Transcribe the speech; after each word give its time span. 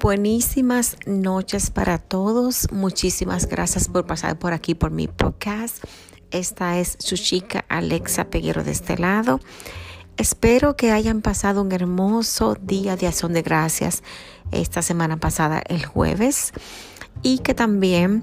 Buenísimas 0.00 0.98
noches 1.06 1.70
para 1.70 1.96
todos. 1.96 2.70
Muchísimas 2.70 3.46
gracias 3.46 3.88
por 3.88 4.04
pasar 4.04 4.38
por 4.38 4.52
aquí 4.52 4.74
por 4.74 4.90
mi 4.90 5.08
podcast. 5.08 5.82
Esta 6.30 6.78
es 6.78 6.96
su 6.98 7.16
chica 7.16 7.64
Alexa 7.68 8.28
Peguero 8.28 8.62
de 8.62 8.72
este 8.72 8.98
lado. 8.98 9.40
Espero 10.18 10.76
que 10.76 10.90
hayan 10.90 11.22
pasado 11.22 11.62
un 11.62 11.72
hermoso 11.72 12.56
día 12.60 12.96
de 12.96 13.06
acción 13.06 13.32
de 13.32 13.40
gracias 13.40 14.02
esta 14.50 14.82
semana 14.82 15.16
pasada, 15.16 15.62
el 15.66 15.86
jueves, 15.86 16.52
y 17.22 17.38
que 17.38 17.54
también 17.54 18.22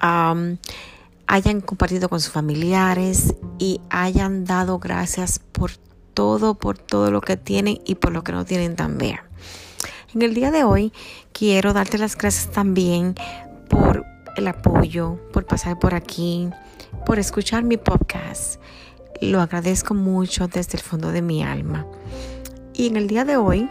hayan 0.00 1.60
compartido 1.64 2.08
con 2.08 2.20
sus 2.20 2.32
familiares 2.32 3.34
y 3.58 3.80
hayan 3.90 4.44
dado 4.44 4.78
gracias 4.78 5.40
por 5.40 5.72
todo, 6.14 6.54
por 6.54 6.78
todo 6.78 7.10
lo 7.10 7.20
que 7.22 7.36
tienen 7.36 7.80
y 7.84 7.96
por 7.96 8.12
lo 8.12 8.22
que 8.22 8.30
no 8.30 8.44
tienen 8.44 8.76
también. 8.76 9.18
En 10.12 10.22
el 10.22 10.34
día 10.34 10.50
de 10.50 10.64
hoy 10.64 10.92
quiero 11.32 11.72
darte 11.72 11.96
las 11.96 12.16
gracias 12.16 12.50
también 12.50 13.14
por 13.68 14.04
el 14.36 14.48
apoyo, 14.48 15.20
por 15.32 15.46
pasar 15.46 15.78
por 15.78 15.94
aquí, 15.94 16.50
por 17.06 17.20
escuchar 17.20 17.62
mi 17.62 17.76
podcast. 17.76 18.60
Lo 19.20 19.40
agradezco 19.40 19.94
mucho 19.94 20.48
desde 20.48 20.78
el 20.78 20.82
fondo 20.82 21.12
de 21.12 21.22
mi 21.22 21.44
alma. 21.44 21.86
Y 22.74 22.88
en 22.88 22.96
el 22.96 23.06
día 23.06 23.24
de 23.24 23.36
hoy 23.36 23.68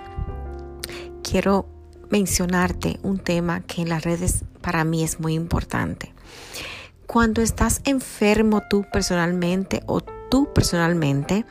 quiero 1.23 1.65
mencionarte 2.09 2.99
un 3.03 3.19
tema 3.19 3.59
que 3.59 3.81
en 3.81 3.89
las 3.89 4.03
redes 4.03 4.45
para 4.61 4.85
mí 4.85 5.03
es 5.03 5.19
muy 5.19 5.33
importante. 5.33 6.13
Cuando 7.05 7.41
estás 7.41 7.81
enfermo 7.83 8.61
tú 8.69 8.85
personalmente 8.93 9.83
o 9.87 9.99
tú 9.99 10.47
personalmente, 10.53 11.45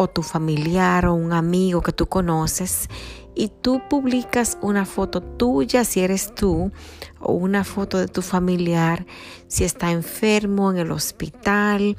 o 0.00 0.08
tu 0.08 0.22
familiar 0.22 1.04
o 1.04 1.12
un 1.12 1.34
amigo 1.34 1.82
que 1.82 1.92
tú 1.92 2.06
conoces 2.06 2.88
y 3.34 3.48
tú 3.48 3.82
publicas 3.90 4.56
una 4.62 4.86
foto 4.86 5.20
tuya 5.20 5.84
si 5.84 6.00
eres 6.00 6.34
tú 6.34 6.72
o 7.20 7.34
una 7.34 7.64
foto 7.64 7.98
de 7.98 8.08
tu 8.08 8.22
familiar 8.22 9.04
si 9.46 9.64
está 9.64 9.90
enfermo 9.90 10.70
en 10.70 10.78
el 10.78 10.90
hospital 10.90 11.98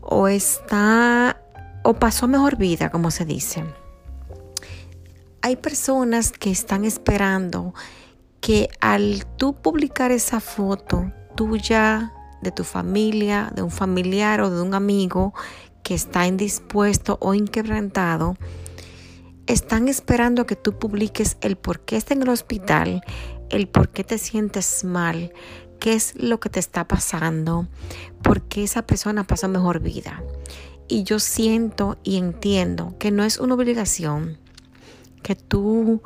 o 0.00 0.26
está 0.26 1.42
o 1.82 1.92
pasó 1.92 2.28
mejor 2.28 2.56
vida, 2.56 2.90
como 2.90 3.10
se 3.10 3.26
dice. 3.26 3.62
Hay 5.42 5.56
personas 5.56 6.32
que 6.32 6.50
están 6.50 6.86
esperando 6.86 7.74
que 8.40 8.70
al 8.80 9.26
tú 9.36 9.52
publicar 9.52 10.12
esa 10.12 10.40
foto 10.40 11.12
tuya, 11.36 12.14
de 12.40 12.52
tu 12.52 12.64
familia, 12.64 13.50
de 13.54 13.62
un 13.62 13.70
familiar 13.70 14.40
o 14.40 14.50
de 14.50 14.62
un 14.62 14.74
amigo 14.74 15.34
que 15.88 15.94
está 15.94 16.26
indispuesto 16.26 17.16
o 17.18 17.32
inquebrantado, 17.32 18.36
están 19.46 19.88
esperando 19.88 20.44
que 20.44 20.54
tú 20.54 20.78
publiques 20.78 21.38
el 21.40 21.56
por 21.56 21.80
qué 21.80 21.96
está 21.96 22.12
en 22.12 22.20
el 22.20 22.28
hospital, 22.28 23.00
el 23.48 23.68
por 23.68 23.88
qué 23.88 24.04
te 24.04 24.18
sientes 24.18 24.84
mal, 24.84 25.32
qué 25.80 25.94
es 25.94 26.14
lo 26.14 26.40
que 26.40 26.50
te 26.50 26.60
está 26.60 26.86
pasando, 26.86 27.68
por 28.22 28.42
qué 28.42 28.64
esa 28.64 28.82
persona 28.82 29.24
pasa 29.24 29.48
mejor 29.48 29.80
vida. 29.80 30.22
Y 30.88 31.04
yo 31.04 31.18
siento 31.20 31.96
y 32.02 32.18
entiendo 32.18 32.94
que 32.98 33.10
no 33.10 33.24
es 33.24 33.38
una 33.38 33.54
obligación 33.54 34.36
que 35.22 35.36
tú 35.36 36.02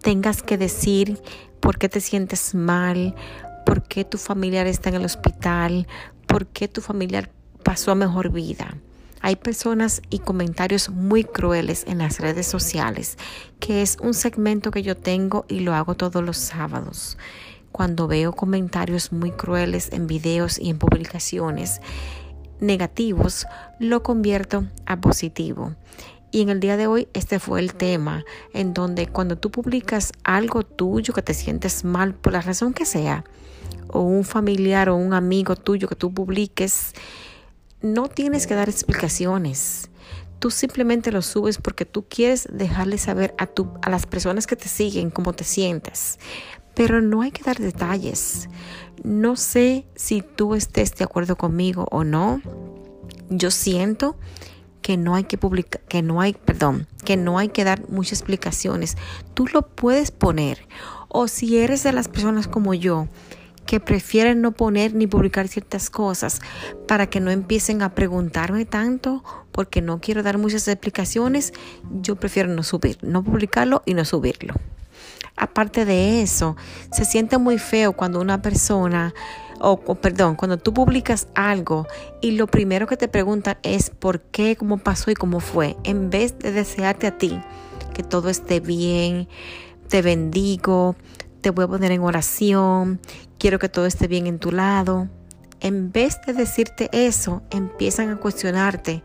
tengas 0.00 0.44
que 0.44 0.58
decir 0.58 1.20
por 1.58 1.78
qué 1.78 1.88
te 1.88 2.00
sientes 2.00 2.54
mal, 2.54 3.16
por 3.66 3.82
qué 3.82 4.04
tu 4.04 4.16
familiar 4.16 4.68
está 4.68 4.90
en 4.90 4.94
el 4.94 5.04
hospital, 5.04 5.88
por 6.28 6.46
qué 6.46 6.68
tu 6.68 6.80
familiar 6.80 7.32
pasó 7.64 7.90
a 7.90 7.96
mejor 7.96 8.30
vida. 8.30 8.76
Hay 9.24 9.36
personas 9.36 10.02
y 10.10 10.18
comentarios 10.18 10.90
muy 10.90 11.24
crueles 11.24 11.86
en 11.88 11.96
las 11.96 12.20
redes 12.20 12.46
sociales, 12.46 13.16
que 13.58 13.80
es 13.80 13.96
un 14.02 14.12
segmento 14.12 14.70
que 14.70 14.82
yo 14.82 14.98
tengo 14.98 15.46
y 15.48 15.60
lo 15.60 15.72
hago 15.72 15.94
todos 15.94 16.22
los 16.22 16.36
sábados. 16.36 17.16
Cuando 17.72 18.06
veo 18.06 18.34
comentarios 18.34 19.12
muy 19.12 19.30
crueles 19.30 19.90
en 19.94 20.06
videos 20.06 20.58
y 20.58 20.68
en 20.68 20.78
publicaciones 20.78 21.80
negativos, 22.60 23.46
lo 23.78 24.02
convierto 24.02 24.66
a 24.84 25.00
positivo. 25.00 25.74
Y 26.30 26.42
en 26.42 26.50
el 26.50 26.60
día 26.60 26.76
de 26.76 26.86
hoy 26.86 27.08
este 27.14 27.38
fue 27.38 27.60
el 27.60 27.72
tema, 27.72 28.26
en 28.52 28.74
donde 28.74 29.06
cuando 29.06 29.38
tú 29.38 29.50
publicas 29.50 30.12
algo 30.22 30.64
tuyo 30.64 31.14
que 31.14 31.22
te 31.22 31.32
sientes 31.32 31.82
mal 31.82 32.12
por 32.12 32.34
la 32.34 32.42
razón 32.42 32.74
que 32.74 32.84
sea, 32.84 33.24
o 33.88 34.02
un 34.02 34.24
familiar 34.24 34.90
o 34.90 34.96
un 34.96 35.14
amigo 35.14 35.56
tuyo 35.56 35.88
que 35.88 35.96
tú 35.96 36.12
publiques, 36.12 36.92
no 37.84 38.08
tienes 38.08 38.46
que 38.46 38.54
dar 38.54 38.70
explicaciones. 38.70 39.90
Tú 40.38 40.50
simplemente 40.50 41.12
lo 41.12 41.20
subes 41.20 41.58
porque 41.58 41.84
tú 41.84 42.06
quieres 42.08 42.48
dejarle 42.50 42.96
saber 42.96 43.34
a, 43.36 43.46
tu, 43.46 43.70
a 43.82 43.90
las 43.90 44.06
personas 44.06 44.46
que 44.46 44.56
te 44.56 44.68
siguen 44.68 45.10
cómo 45.10 45.34
te 45.34 45.44
sientes. 45.44 46.18
Pero 46.74 47.02
no 47.02 47.20
hay 47.20 47.30
que 47.30 47.44
dar 47.44 47.58
detalles. 47.58 48.48
No 49.04 49.36
sé 49.36 49.86
si 49.94 50.22
tú 50.22 50.54
estés 50.54 50.94
de 50.94 51.04
acuerdo 51.04 51.36
conmigo 51.36 51.86
o 51.90 52.04
no. 52.04 52.40
Yo 53.28 53.50
siento 53.50 54.16
que 54.80 54.96
no 54.96 55.14
hay 55.14 55.24
que 55.24 55.36
publicar, 55.36 55.82
que 55.82 56.02
no 56.02 56.22
hay, 56.22 56.32
perdón, 56.32 56.86
que 57.04 57.18
no 57.18 57.38
hay 57.38 57.50
que 57.50 57.64
dar 57.64 57.88
muchas 57.90 58.20
explicaciones. 58.20 58.96
Tú 59.34 59.46
lo 59.52 59.62
puedes 59.62 60.10
poner. 60.10 60.66
O 61.08 61.28
si 61.28 61.58
eres 61.58 61.82
de 61.82 61.92
las 61.92 62.08
personas 62.08 62.48
como 62.48 62.72
yo, 62.72 63.08
que 63.66 63.80
prefieren 63.80 64.40
no 64.40 64.52
poner 64.52 64.94
ni 64.94 65.06
publicar 65.06 65.48
ciertas 65.48 65.90
cosas 65.90 66.40
para 66.86 67.08
que 67.08 67.20
no 67.20 67.30
empiecen 67.30 67.82
a 67.82 67.94
preguntarme 67.94 68.64
tanto 68.64 69.22
porque 69.52 69.80
no 69.80 70.00
quiero 70.00 70.22
dar 70.22 70.38
muchas 70.38 70.66
explicaciones, 70.68 71.52
yo 72.00 72.16
prefiero 72.16 72.48
no 72.48 72.62
subir, 72.62 72.98
no 73.02 73.22
publicarlo 73.22 73.82
y 73.86 73.94
no 73.94 74.04
subirlo. 74.04 74.54
Aparte 75.36 75.84
de 75.84 76.22
eso, 76.22 76.56
se 76.92 77.04
siente 77.04 77.38
muy 77.38 77.58
feo 77.58 77.92
cuando 77.92 78.20
una 78.20 78.40
persona, 78.40 79.14
o, 79.60 79.76
perdón, 79.96 80.36
cuando 80.36 80.58
tú 80.58 80.72
publicas 80.72 81.26
algo 81.34 81.86
y 82.20 82.32
lo 82.32 82.46
primero 82.46 82.86
que 82.86 82.96
te 82.96 83.08
preguntan 83.08 83.58
es 83.62 83.90
por 83.90 84.20
qué, 84.20 84.56
cómo 84.56 84.78
pasó 84.78 85.10
y 85.10 85.14
cómo 85.14 85.40
fue, 85.40 85.76
en 85.82 86.10
vez 86.10 86.38
de 86.38 86.52
desearte 86.52 87.06
a 87.08 87.18
ti 87.18 87.40
que 87.94 88.02
todo 88.02 88.28
esté 88.28 88.60
bien, 88.60 89.28
te 89.88 90.02
bendigo, 90.02 90.96
te 91.44 91.50
voy 91.50 91.66
a 91.66 91.68
poner 91.68 91.92
en 91.92 92.00
oración, 92.00 93.00
quiero 93.38 93.58
que 93.58 93.68
todo 93.68 93.84
esté 93.84 94.08
bien 94.08 94.26
en 94.26 94.38
tu 94.38 94.50
lado. 94.50 95.10
En 95.60 95.92
vez 95.92 96.18
de 96.26 96.32
decirte 96.32 96.88
eso, 96.90 97.42
empiezan 97.50 98.08
a 98.08 98.16
cuestionarte 98.16 99.04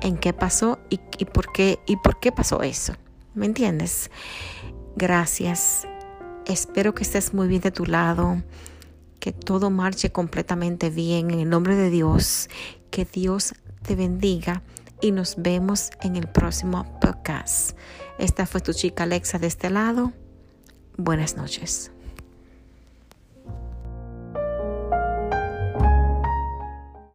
en 0.00 0.16
qué 0.16 0.32
pasó 0.32 0.78
y, 0.88 0.96
por 1.26 1.52
qué 1.52 1.78
y 1.84 1.98
por 1.98 2.20
qué 2.20 2.32
pasó 2.32 2.62
eso. 2.62 2.94
¿Me 3.34 3.44
entiendes? 3.44 4.10
Gracias. 4.96 5.86
Espero 6.46 6.94
que 6.94 7.02
estés 7.02 7.34
muy 7.34 7.48
bien 7.48 7.60
de 7.60 7.70
tu 7.70 7.84
lado, 7.84 8.42
que 9.20 9.32
todo 9.32 9.68
marche 9.68 10.10
completamente 10.10 10.88
bien 10.88 11.30
en 11.32 11.40
el 11.40 11.50
nombre 11.50 11.76
de 11.76 11.90
Dios. 11.90 12.48
Que 12.90 13.04
Dios 13.04 13.52
te 13.82 13.94
bendiga 13.94 14.62
y 15.02 15.10
nos 15.10 15.36
vemos 15.36 15.90
en 16.00 16.16
el 16.16 16.28
próximo 16.28 16.98
podcast. 16.98 17.76
Esta 18.18 18.46
fue 18.46 18.62
tu 18.62 18.72
chica 18.72 19.02
Alexa 19.02 19.38
de 19.38 19.48
este 19.48 19.68
lado. 19.68 20.14
Buenas 20.96 21.36
noches. 21.36 21.90